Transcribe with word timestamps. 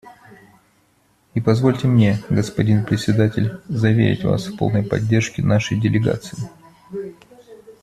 И 1.35 1.41
позвольте 1.41 1.85
мне, 1.85 2.17
господин 2.31 2.83
Председатель, 2.85 3.59
заверить 3.69 4.23
вас 4.23 4.47
в 4.47 4.57
полной 4.57 4.81
поддержке 4.81 5.43
нашей 5.43 5.79
делегации. 5.79 6.39